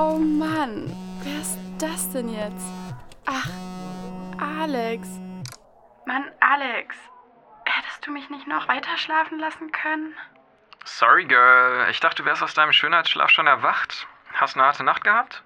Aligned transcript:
Oh 0.00 0.16
Mann, 0.16 0.94
wer 1.24 1.40
ist 1.40 1.58
das 1.80 2.12
denn 2.12 2.28
jetzt? 2.28 2.72
Ach, 3.26 3.50
Alex. 4.40 5.08
Mann, 6.06 6.30
Alex. 6.38 6.96
Hättest 7.64 8.06
du 8.06 8.12
mich 8.12 8.30
nicht 8.30 8.46
noch 8.46 8.68
weiter 8.68 8.96
schlafen 8.96 9.40
lassen 9.40 9.72
können? 9.72 10.14
Sorry, 10.84 11.24
Girl. 11.24 11.90
Ich 11.90 11.98
dachte, 11.98 12.22
du 12.22 12.26
wärst 12.26 12.44
aus 12.44 12.54
deinem 12.54 12.72
Schönheitsschlaf 12.72 13.28
schon 13.30 13.48
erwacht. 13.48 14.06
Hast 14.34 14.54
eine 14.54 14.66
harte 14.66 14.84
Nacht 14.84 15.02
gehabt? 15.02 15.42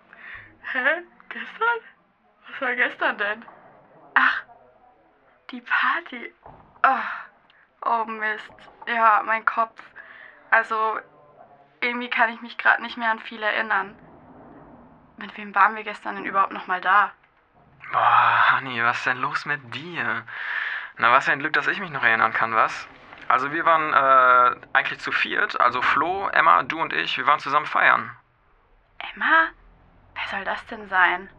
Hä? 0.70 1.00
Gestern? 1.30 1.78
Was 2.50 2.60
war 2.60 2.74
gestern 2.74 3.16
denn? 3.16 3.44
Ach, 4.16 4.42
die 5.50 5.62
Party. 5.62 6.34
Oh, 6.86 7.86
oh 7.86 8.04
Mist. 8.04 8.52
Ja, 8.86 9.22
mein 9.24 9.46
Kopf. 9.46 9.82
Also, 10.50 10.98
irgendwie 11.80 12.10
kann 12.10 12.28
ich 12.28 12.42
mich 12.42 12.58
gerade 12.58 12.82
nicht 12.82 12.98
mehr 12.98 13.12
an 13.12 13.18
viel 13.18 13.42
erinnern. 13.42 13.96
Mit 15.22 15.38
wem 15.38 15.54
waren 15.54 15.76
wir 15.76 15.84
gestern 15.84 16.16
denn 16.16 16.24
überhaupt 16.24 16.52
noch 16.52 16.66
mal 16.66 16.80
da? 16.80 17.12
Boah, 17.92 18.56
Honey, 18.56 18.82
was 18.82 18.98
ist 18.98 19.06
denn 19.06 19.18
los 19.18 19.46
mit 19.46 19.72
dir? 19.72 20.24
Na, 20.98 21.12
was 21.12 21.26
für 21.26 21.32
ein 21.32 21.38
Glück, 21.38 21.52
dass 21.52 21.68
ich 21.68 21.78
mich 21.78 21.90
noch 21.90 22.02
erinnern 22.02 22.32
kann, 22.32 22.56
was? 22.56 22.88
Also 23.28 23.52
wir 23.52 23.64
waren 23.64 23.92
äh, 23.92 24.66
eigentlich 24.72 24.98
zu 24.98 25.12
viert, 25.12 25.60
also 25.60 25.80
Flo, 25.80 26.26
Emma, 26.28 26.64
du 26.64 26.80
und 26.80 26.92
ich, 26.92 27.16
wir 27.18 27.26
waren 27.28 27.38
zusammen 27.38 27.66
feiern. 27.66 28.10
Emma? 29.14 29.46
Wer 30.14 30.26
soll 30.28 30.44
das 30.44 30.66
denn 30.66 30.88
sein? 30.88 31.30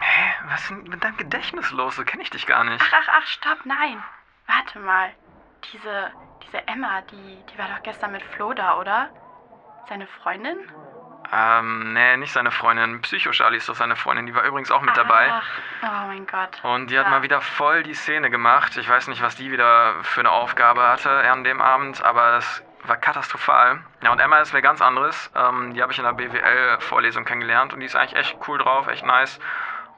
Hä? 0.00 0.34
Was 0.46 0.62
ist 0.62 0.70
denn 0.70 0.82
mit 0.82 1.04
deinem 1.04 1.16
Gedächtnis 1.16 1.70
los? 1.70 1.94
So 1.94 2.02
kenne 2.02 2.24
ich 2.24 2.30
dich 2.30 2.46
gar 2.46 2.64
nicht. 2.64 2.82
Ach, 2.84 2.92
ach, 2.92 3.08
ach, 3.18 3.26
stopp, 3.26 3.66
nein. 3.66 4.02
Warte 4.48 4.80
mal. 4.80 5.12
Diese, 5.72 6.10
diese 6.44 6.66
Emma, 6.66 7.02
die, 7.02 7.38
die 7.52 7.58
war 7.58 7.68
doch 7.68 7.84
gestern 7.84 8.10
mit 8.10 8.22
Flo 8.22 8.52
da, 8.52 8.78
oder? 8.78 9.10
Seine 9.88 10.08
Freundin? 10.08 10.58
Ähm, 11.32 11.92
nee, 11.92 12.16
nicht 12.16 12.32
seine 12.32 12.50
Freundin. 12.50 13.02
Psycho 13.02 13.30
Charlie 13.32 13.58
ist 13.58 13.68
doch 13.68 13.74
seine 13.74 13.96
Freundin. 13.96 14.26
Die 14.26 14.34
war 14.34 14.44
übrigens 14.44 14.70
auch 14.70 14.80
mit 14.80 14.96
dabei. 14.96 15.30
Ach, 15.30 15.42
oh 15.82 16.06
mein 16.06 16.26
Gott. 16.26 16.58
Und 16.62 16.90
die 16.90 16.98
hat 16.98 17.04
Ja. 17.06 17.10
mal 17.10 17.22
wieder 17.22 17.40
voll 17.40 17.82
die 17.82 17.94
Szene 17.94 18.30
gemacht. 18.30 18.76
Ich 18.76 18.88
weiß 18.88 19.08
nicht, 19.08 19.22
was 19.22 19.36
die 19.36 19.50
wieder 19.50 19.94
für 20.02 20.20
eine 20.20 20.30
Aufgabe 20.30 20.88
hatte 20.88 21.10
an 21.30 21.44
dem 21.44 21.60
Abend, 21.60 22.02
aber 22.02 22.38
es 22.38 22.62
war 22.84 22.96
katastrophal. 22.96 23.80
Ja, 24.02 24.12
und 24.12 24.20
Emma 24.20 24.38
ist 24.38 24.54
wer 24.54 24.62
ganz 24.62 24.80
anderes. 24.80 25.30
Ähm, 25.36 25.74
die 25.74 25.82
habe 25.82 25.92
ich 25.92 25.98
in 25.98 26.04
der 26.04 26.12
BWL-Vorlesung 26.14 27.24
kennengelernt 27.24 27.74
und 27.74 27.80
die 27.80 27.86
ist 27.86 27.96
eigentlich 27.96 28.16
echt 28.16 28.38
cool 28.48 28.56
drauf, 28.58 28.86
echt 28.88 29.04
nice. 29.04 29.38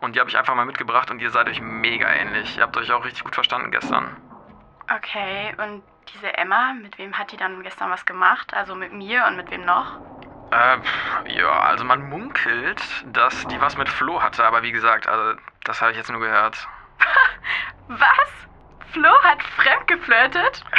Und 0.00 0.17
die 0.17 0.20
habe 0.20 0.31
ich 0.31 0.37
einfach 0.37 0.55
mal 0.55 0.65
mitgebracht 0.65 1.11
und 1.11 1.20
ihr 1.20 1.31
seid 1.31 1.48
euch 1.48 1.61
mega 1.61 2.09
ähnlich. 2.09 2.56
Ihr 2.56 2.62
habt 2.65 2.77
euch 2.77 2.91
auch 2.91 3.05
richtig 3.05 3.22
gut 3.22 3.34
verstanden 3.34 3.70
gestern. 3.70 4.17
Okay, 4.92 5.55
und 5.59 5.84
diese 6.15 6.37
Emma, 6.37 6.72
mit 6.72 6.98
wem 6.98 7.17
hat 7.17 7.31
die 7.31 7.37
dann 7.37 7.62
gestern 7.62 7.91
was 7.91 8.05
gemacht? 8.05 8.53
Also 8.55 8.75
mit 8.75 8.92
mir 8.92 9.25
und 9.28 9.37
mit 9.37 9.50
wem 9.50 9.65
noch? 9.65 9.98
Äh, 10.53 10.79
ja, 11.39 11.48
also 11.61 11.84
man 11.84 12.09
munkelt, 12.09 12.83
dass 13.06 13.47
die 13.47 13.61
was 13.61 13.77
mit 13.77 13.89
Flo 13.89 14.20
hatte, 14.23 14.45
aber 14.45 14.62
wie 14.62 14.73
gesagt, 14.73 15.06
also 15.09 15.39
das 15.65 15.81
habe 15.81 15.93
ich 15.93 15.97
jetzt 15.97 16.11
nur 16.11 16.20
gehört. 16.20 16.67
Was? 17.88 18.31
Flo 18.93 19.10
hat 19.22 19.43
fremdgeflirtet? 19.43 20.65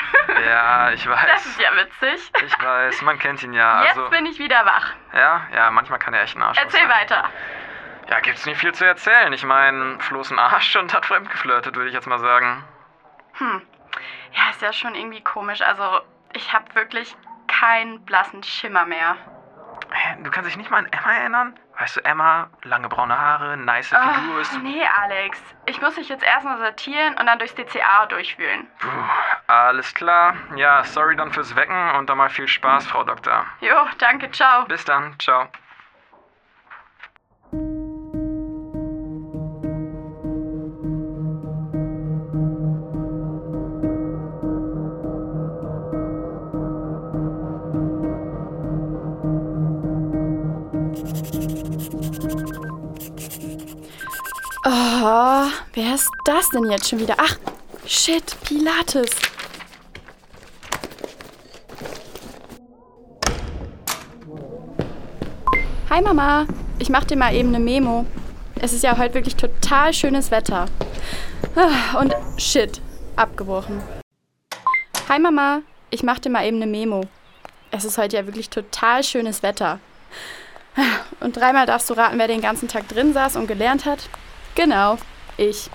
Ja, 0.46 0.92
ich 0.92 1.04
Das 1.04 1.14
weiß. 1.24 1.46
ist 1.46 1.60
ja 1.60 1.70
witzig. 1.76 2.32
Ich 2.46 2.64
weiß, 2.64 3.02
man 3.02 3.18
kennt 3.20 3.42
ihn 3.44 3.54
ja. 3.54 3.84
Jetzt 3.84 3.98
Also, 3.98 4.10
bin 4.12 4.26
ich 4.28 4.40
wieder 4.40 4.66
wach. 4.66 4.94
ja, 5.14 5.42
ja, 5.54 5.72
manchmal 5.72 6.00
kann 6.00 6.14
er 6.14 6.22
echt 6.22 6.38
ein 6.38 6.44
Arschloch 6.44 6.64
Erzähl 6.66 6.82
sein. 6.82 6.90
weiter. 6.90 7.30
Ja, 8.10 8.20
gibt's 8.20 8.46
nicht 8.46 8.60
viel 8.60 8.74
zu 8.74 8.86
erzählen. 8.86 9.34
Ich 9.34 9.44
meine, 9.44 10.00
Flo 10.00 10.22
ist 10.22 10.32
ein 10.32 10.40
Arsch 10.40 10.76
und 10.78 10.94
hat 10.94 11.06
fremdgeflirtet, 11.06 11.76
würde 11.76 11.90
ich 11.90 11.94
jetzt 11.94 12.08
mal 12.08 12.20
sagen. 12.20 12.64
Hm. 13.34 13.62
Ja, 14.34 14.50
ist 14.52 14.62
ja 14.62 14.72
schon 14.74 14.96
irgendwie 14.96 15.22
komisch. 15.24 15.62
Also, 15.62 16.02
ich 16.34 16.54
habe 16.54 16.74
wirklich 16.76 17.16
keinen 17.48 18.06
blassen 18.06 18.44
Schimmer 18.44 18.86
mehr. 18.86 19.16
Hä, 19.94 20.16
Du 20.24 20.32
kannst 20.32 20.50
dich 20.50 20.58
nicht 20.58 20.70
mal 20.72 20.78
an 20.80 20.88
Emma 20.92 21.14
erinnern? 21.14 21.60
Weißt 21.80 21.98
du, 21.98 22.06
Emma, 22.06 22.50
lange 22.64 22.88
braune 22.90 23.18
Haare, 23.20 23.58
nice 23.58 23.88
Figur 23.90 24.38
Ah, 24.38 24.40
ist. 24.42 24.54
nee, 24.62 24.84
Alex. 25.04 25.42
Ich 25.66 25.82
muss 25.82 25.96
dich 25.96 26.10
jetzt 26.10 26.24
erstmal 26.24 26.58
sortieren 26.60 27.18
und 27.18 27.26
dann 27.26 27.40
durchs 27.40 27.56
DCA 27.56 28.06
durchwühlen. 28.08 28.68
Puh, 28.80 28.88
alles 29.48 29.94
klar. 29.94 30.36
Ja, 30.56 30.84
sorry 30.84 31.16
dann 31.16 31.32
fürs 31.32 31.56
Wecken 31.56 31.92
und 31.96 32.10
dann 32.10 32.18
mal 32.18 32.30
viel 32.30 32.48
Spaß, 32.48 32.86
Frau 32.88 33.04
Doktor. 33.04 33.46
Jo, 33.62 33.76
danke, 33.98 34.30
ciao. 34.32 34.66
Bis 34.66 34.86
dann, 34.86 35.18
ciao. 35.20 35.48
Oh, 55.04 55.48
wer 55.74 55.96
ist 55.96 56.12
das 56.26 56.48
denn 56.50 56.70
jetzt 56.70 56.88
schon 56.88 57.00
wieder? 57.00 57.16
Ach, 57.18 57.36
shit, 57.88 58.24
Pilates. 58.46 59.10
Hi 65.90 66.04
Mama, 66.04 66.46
ich 66.78 66.90
mach 66.90 67.06
dir 67.06 67.18
mal 67.18 67.34
eben 67.34 67.50
eine 67.50 67.58
Memo. 67.58 68.06
Es 68.60 68.74
ist 68.74 68.84
ja 68.84 68.96
heute 68.96 69.16
wirklich 69.16 69.36
total 69.36 69.92
schönes 69.92 70.30
Wetter. 70.30 70.68
Ah, 71.56 71.98
Und 72.00 72.14
shit, 72.38 72.80
abgebrochen. 73.16 73.82
Hi 75.10 75.18
Mama, 75.18 75.62
ich 75.90 76.04
mach 76.04 76.20
dir 76.20 76.30
mal 76.30 76.46
eben 76.46 76.58
eine 76.58 76.68
Memo. 76.68 77.02
Es 77.72 77.86
ist 77.86 77.98
heute 77.98 78.18
ja 78.18 78.28
wirklich 78.28 78.52
total 78.52 79.04
schönes 79.04 79.42
Wetter. 79.42 79.80
Und 81.22 81.38
dreimal 81.38 81.66
darfst 81.66 81.90
du 81.90 81.96
raten, 81.96 82.20
wer 82.20 82.28
den 82.28 82.42
ganzen 82.42 82.68
Tag 82.68 82.88
drin 82.88 83.14
saß 83.14 83.36
und 83.36 83.48
gelernt 83.48 83.86
hat? 83.86 84.08
Genau, 84.56 84.98
ich. 85.38 85.70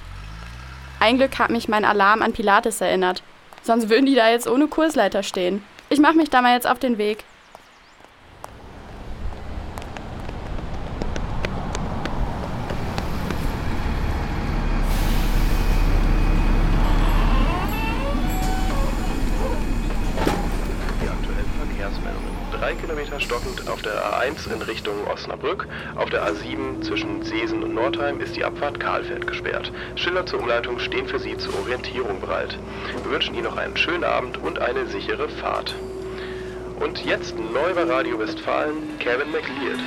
Ein 1.00 1.16
Glück 1.16 1.38
hat 1.38 1.50
mich 1.50 1.68
mein 1.68 1.84
Alarm 1.84 2.22
an 2.22 2.32
Pilates 2.32 2.80
erinnert. 2.80 3.22
Sonst 3.62 3.88
würden 3.88 4.06
die 4.06 4.14
da 4.14 4.30
jetzt 4.30 4.46
ohne 4.46 4.68
Kursleiter 4.68 5.22
stehen. 5.22 5.62
Ich 5.88 5.98
mach 5.98 6.14
mich 6.14 6.30
da 6.30 6.42
mal 6.42 6.54
jetzt 6.54 6.66
auf 6.66 6.78
den 6.78 6.98
Weg. 6.98 7.24
Kilometer 23.16 23.20
stockend 23.20 23.68
auf 23.68 23.82
der 23.82 24.04
A1 24.04 24.52
in 24.52 24.62
Richtung 24.62 25.06
Osnabrück. 25.06 25.66
Auf 25.96 26.10
der 26.10 26.26
A7 26.26 26.82
zwischen 26.82 27.22
Seesen 27.22 27.62
und 27.62 27.74
Nordheim 27.74 28.20
ist 28.20 28.36
die 28.36 28.44
Abfahrt 28.44 28.78
Karlfeld 28.78 29.26
gesperrt. 29.26 29.72
Schilder 29.94 30.26
zur 30.26 30.40
Umleitung 30.40 30.78
stehen 30.78 31.06
für 31.06 31.18
Sie 31.18 31.36
zur 31.36 31.58
Orientierung 31.60 32.20
bereit. 32.20 32.58
Wir 33.02 33.10
wünschen 33.10 33.34
Ihnen 33.34 33.44
noch 33.44 33.56
einen 33.56 33.76
schönen 33.76 34.04
Abend 34.04 34.38
und 34.38 34.58
eine 34.58 34.86
sichere 34.86 35.28
Fahrt. 35.28 35.74
Und 36.80 37.04
jetzt 37.04 37.38
neu 37.38 37.74
bei 37.74 37.84
Radio 37.84 38.18
Westfalen, 38.18 38.98
Kevin 38.98 39.30
McLeod. 39.30 39.80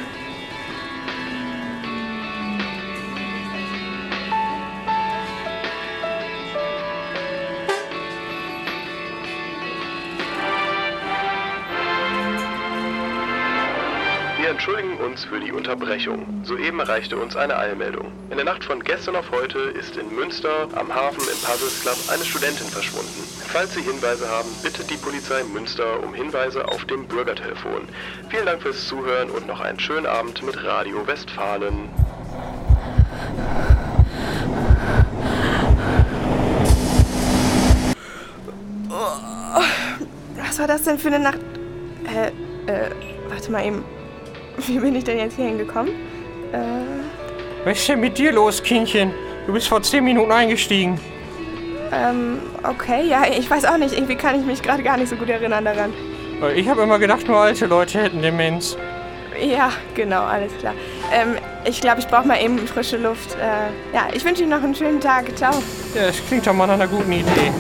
Wir 14.50 14.54
entschuldigen 14.54 14.98
uns 14.98 15.26
für 15.26 15.40
die 15.40 15.52
Unterbrechung. 15.52 16.26
Soeben 16.44 16.80
erreichte 16.80 17.16
uns 17.18 17.36
eine 17.36 17.56
Eilmeldung. 17.56 18.12
In 18.32 18.38
der 18.38 18.46
Nacht 18.46 18.64
von 18.64 18.84
gestern 18.84 19.16
auf 19.16 19.30
heute 19.30 19.60
ist 19.60 19.96
in 19.96 20.10
Münster 20.16 20.68
am 20.74 20.92
Hafen 20.92 21.20
im 21.20 21.38
Puzzles 21.46 21.82
Club 21.82 21.96
eine 22.12 22.26
Studentin 22.26 22.66
verschwunden. 22.66 23.30
Falls 23.46 23.76
Sie 23.76 23.84
Hinweise 23.84 24.28
haben, 24.28 24.50
bittet 24.64 24.90
die 24.90 24.98
Polizei 24.98 25.44
Münster 25.44 26.02
um 26.02 26.16
Hinweise 26.16 26.68
auf 26.68 26.84
dem 26.86 27.08
Bürgertelefon. 27.08 27.88
Vielen 28.30 28.48
Dank 28.48 28.64
fürs 28.64 28.88
Zuhören 28.88 29.30
und 29.30 29.46
noch 29.46 29.60
einen 29.60 29.80
schönen 29.80 30.08
Abend 30.08 30.42
mit 30.42 30.64
Radio 30.64 31.06
Westfalen. 31.06 31.88
Was 40.44 40.58
war 40.58 40.66
das 40.66 40.82
denn 40.82 40.98
für 40.98 41.10
eine 41.10 41.20
Nacht? 41.20 41.40
Äh, 42.08 42.30
äh, 42.66 42.90
warte 43.30 43.52
mal 43.52 43.64
eben. 43.64 43.84
Wie 44.68 44.80
bin 44.80 44.96
ich 44.96 45.04
denn 45.04 45.18
jetzt 45.18 45.36
hier 45.36 45.46
hingekommen? 45.48 45.94
Äh, 46.52 46.58
Was 47.66 47.80
ist 47.80 47.90
denn 47.90 48.00
mit 48.00 48.18
dir 48.18 48.32
los, 48.32 48.62
Kindchen? 48.64 49.12
Du 49.48 49.54
bist 49.54 49.68
vor 49.68 49.82
zehn 49.82 50.04
Minuten 50.04 50.32
eingestiegen. 50.32 51.00
ähm, 51.92 52.40
okay, 52.64 53.08
ja, 53.08 53.24
ich 53.28 53.50
weiß 53.50 53.66
auch 53.66 53.78
nicht. 53.78 53.94
Irgendwie 53.94 54.16
kann 54.16 54.40
ich 54.40 54.46
mich 54.46 54.62
gerade 54.62 54.84
gar 54.84 54.98
nicht 54.98 55.10
so 55.10 55.16
gut 55.16 55.30
erinnern 55.30 55.66
daran. 55.66 55.94
Ich 56.56 56.70
habe 56.70 56.84
immer 56.84 57.00
gedacht, 57.00 57.28
nur 57.28 57.38
alte 57.38 57.66
Leute 57.66 58.02
hätten 58.02 58.22
Demenz. 58.22 58.78
Ja, 59.42 59.72
genau, 59.96 60.24
alles 60.24 60.52
klar. 60.60 60.74
Ähm, 61.14 61.36
ich 61.66 61.82
glaube, 61.82 62.00
ich 62.00 62.08
brauche 62.08 62.28
mal 62.28 62.42
eben 62.42 62.60
frische 62.68 62.98
Luft. 62.98 63.36
Äh, 63.36 63.96
ja, 63.96 64.08
ich 64.14 64.24
wünsche 64.24 64.44
Ihnen 64.44 64.52
noch 64.52 64.64
einen 64.64 64.76
schönen 64.76 65.00
Tag. 65.02 65.26
Ciao. 65.38 65.54
Ja, 65.96 66.08
das 66.08 66.26
klingt 66.28 66.46
doch 66.46 66.54
mal 66.54 66.68
nach 66.68 66.76
einer 66.76 66.88
guten 66.88 67.12
Idee. 67.12 67.52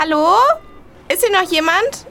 Hallo? 0.00 0.34
Ist 1.10 1.22
hier 1.22 1.30
noch 1.30 1.50
jemand? 1.52 2.06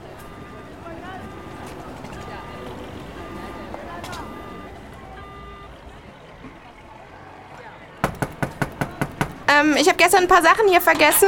Ähm, 9.48 9.76
ich 9.80 9.88
habe 9.88 9.98
gestern 9.98 10.22
ein 10.24 10.28
paar 10.28 10.44
Sachen 10.44 10.68
hier 10.70 10.82
vergessen. 10.82 11.28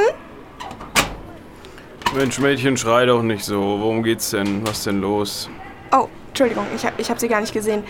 Mensch, 2.15 2.39
Mädchen, 2.39 2.77
schrei 2.77 3.05
doch 3.05 3.23
nicht 3.23 3.43
so. 3.43 3.59
Worum 3.79 4.03
geht's 4.03 4.29
denn? 4.31 4.61
Was 4.67 4.79
ist 4.79 4.87
denn 4.87 5.01
los? 5.01 5.49
Oh, 5.91 6.07
Entschuldigung, 6.27 6.65
ich 6.75 6.85
habe 6.85 6.95
ich 7.01 7.09
hab 7.09 7.19
sie 7.19 7.27
gar 7.27 7.41
nicht 7.41 7.53
gesehen. 7.53 7.83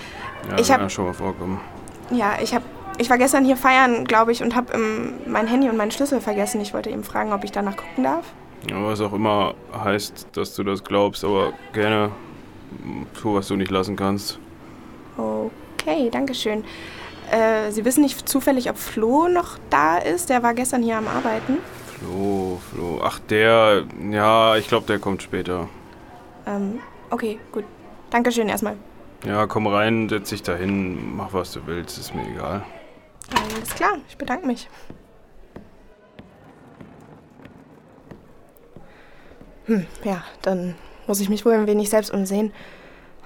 Ja, 0.50 0.58
Ich 0.60 0.68
kann 0.68 0.76
hab- 0.76 0.82
ja 0.84 0.90
schon 0.90 1.06
mal 1.06 1.14
vorkommen. 1.14 1.60
Ja, 2.12 2.38
ich 2.42 2.54
hab, 2.54 2.64
ich 2.98 3.10
war 3.10 3.18
gestern 3.18 3.44
hier 3.46 3.58
feiern, 3.58 4.06
glaube 4.06 4.32
ich, 4.32 4.42
und 4.44 4.56
habe 4.56 4.74
ähm, 4.74 5.14
mein 5.26 5.48
Handy 5.48 5.70
und 5.70 5.78
meinen 5.78 5.92
Schlüssel 5.92 6.22
vergessen. 6.22 6.62
Ich 6.62 6.74
wollte 6.74 6.90
eben 6.90 7.04
fragen, 7.04 7.34
ob 7.34 7.44
ich 7.44 7.52
danach 7.52 7.76
gucken 7.76 8.04
darf. 8.04 8.26
Ja, 8.70 8.84
was 8.86 9.02
auch 9.02 9.14
immer 9.14 9.56
heißt, 9.74 10.28
dass 10.34 10.56
du 10.56 10.64
das 10.64 10.84
glaubst, 10.84 11.24
aber 11.24 11.54
gerne 11.74 12.12
tu, 13.20 13.36
was 13.36 13.48
du 13.48 13.56
nicht 13.56 13.72
lassen 13.72 13.96
kannst. 13.96 14.40
Okay, 15.18 16.10
danke 16.12 16.34
schön. 16.34 16.64
Äh, 17.32 17.72
Sie 17.72 17.86
wissen 17.86 18.02
nicht 18.02 18.28
zufällig, 18.28 18.70
ob 18.70 18.78
Flo 18.78 19.28
noch 19.28 19.58
da 19.70 19.98
ist? 19.98 20.30
Der 20.30 20.44
war 20.44 20.54
gestern 20.54 20.84
hier 20.84 20.98
am 20.98 21.08
Arbeiten. 21.08 21.58
Flo, 21.98 22.60
Flo. 22.72 23.00
Ach, 23.04 23.20
der. 23.20 23.86
Ja, 24.10 24.56
ich 24.58 24.68
glaube, 24.68 24.86
der 24.88 25.00
kommt 25.00 25.24
später. 25.24 25.68
Ähm, 26.46 26.80
okay, 27.10 27.40
gut. 27.52 27.64
Dankeschön 28.10 28.50
erstmal. 28.50 28.76
Ja, 29.26 29.46
komm 29.46 29.68
rein, 29.68 30.10
setz 30.10 30.30
dich 30.30 30.42
dahin, 30.42 31.16
mach 31.16 31.32
was 31.34 31.52
du 31.52 31.62
willst, 31.68 31.98
ist 32.00 32.16
mir 32.16 32.28
egal. 32.28 32.64
Alles 33.34 33.74
klar, 33.76 33.98
ich 34.10 34.18
bedanke 34.18 34.48
mich. 34.48 34.68
Hm, 39.66 39.86
ja, 40.04 40.24
dann 40.42 40.76
muss 41.08 41.20
ich 41.20 41.30
mich 41.30 41.46
wohl 41.46 41.54
ein 41.54 41.68
wenig 41.68 41.90
selbst 41.90 42.12
umsehen. 42.12 42.52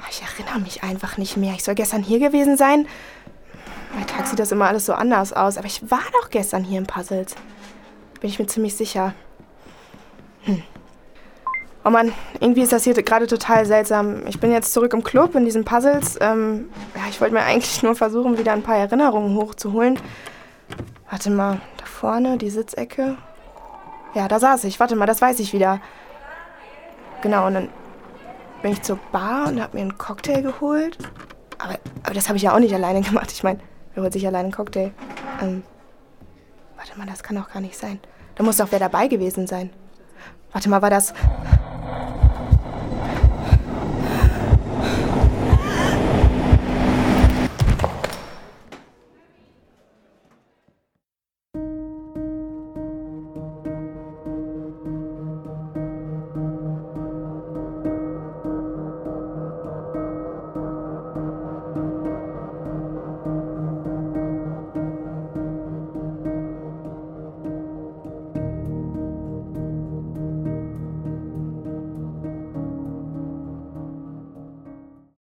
Ich 0.10 0.22
erinnere 0.22 0.60
mich 0.60 0.84
einfach 0.84 1.18
nicht 1.18 1.38
mehr. 1.38 1.54
Ich 1.54 1.64
soll 1.64 1.76
gestern 1.76 2.04
hier 2.04 2.20
gewesen 2.20 2.58
sein. 2.58 2.88
Bei 3.96 4.04
Tag 4.04 4.28
sieht 4.28 4.40
das 4.40 4.52
immer 4.52 4.68
alles 4.68 4.86
so 4.86 4.94
anders 4.94 5.32
aus, 5.34 5.58
aber 5.58 5.68
ich 5.68 5.90
war 5.90 6.04
doch 6.20 6.30
gestern 6.30 6.64
hier 6.64 6.78
im 6.78 6.86
Puzzles. 6.86 7.36
Bin 8.20 8.30
ich 8.30 8.40
mir 8.40 8.48
ziemlich 8.48 8.76
sicher. 8.76 9.14
Hm. 10.44 10.62
Oh 11.86 11.92
Mann, 11.92 12.12
irgendwie 12.40 12.64
ist 12.64 12.72
das 12.72 12.84
hier 12.84 12.94
gerade 12.94 13.28
total 13.28 13.66
seltsam. 13.66 14.26
Ich 14.28 14.40
bin 14.40 14.52
jetzt 14.52 14.74
zurück 14.74 14.94
im 14.94 15.04
Club 15.04 15.36
in 15.36 15.46
diesen 15.46 15.66
Puzzles. 15.66 16.18
Ähm, 16.20 16.70
ja, 16.96 17.04
ich 17.10 17.22
wollte 17.22 17.36
mir 17.36 17.44
eigentlich 17.44 17.84
nur 17.84 17.96
versuchen, 17.96 18.38
wieder 18.38 18.54
ein 18.54 18.64
paar 18.64 18.78
Erinnerungen 18.78 19.38
hochzuholen. 19.38 20.00
Warte 21.10 21.30
mal, 21.30 21.62
da 21.78 21.86
vorne, 21.86 22.38
die 22.38 22.50
Sitzecke. 22.50 23.18
Ja, 24.16 24.28
da 24.28 24.40
saß 24.40 24.64
ich. 24.64 24.80
Warte 24.80 24.96
mal, 24.96 25.06
das 25.06 25.22
weiß 25.22 25.40
ich 25.40 25.54
wieder. 25.54 25.80
Genau, 27.26 27.48
und 27.48 27.56
dann 27.56 27.70
bin 28.62 28.74
ich 28.74 28.84
zur 28.84 29.00
Bar 29.12 29.48
und 29.48 29.60
habe 29.60 29.76
mir 29.76 29.82
einen 29.82 29.98
Cocktail 29.98 30.44
geholt. 30.44 31.00
Aber, 31.58 31.74
aber 32.04 32.14
das 32.14 32.28
habe 32.28 32.38
ich 32.38 32.44
ja 32.44 32.54
auch 32.54 32.60
nicht 32.60 32.76
alleine 32.76 33.02
gemacht. 33.10 33.32
Ich 33.32 33.42
meine, 33.42 33.58
wer 33.96 34.04
holt 34.04 34.14
sich 34.14 34.28
alleine 34.28 34.44
einen 34.44 34.52
Cocktail? 34.52 34.92
Ähm, 35.42 35.64
warte 36.78 36.96
mal, 37.00 37.08
das 37.08 37.24
kann 37.24 37.36
doch 37.36 37.52
gar 37.52 37.62
nicht 37.62 37.76
sein. 37.80 37.98
Da 38.36 38.44
muss 38.44 38.58
doch 38.58 38.68
wer 38.70 38.78
dabei 38.78 39.08
gewesen 39.08 39.48
sein. 39.48 39.72
Warte 40.52 40.70
mal, 40.70 40.84
war 40.84 40.92
das. 40.92 41.16